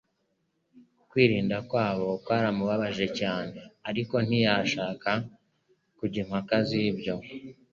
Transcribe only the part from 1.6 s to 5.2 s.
kwabo kwaramubabaje cyane, ariko ntiyashaka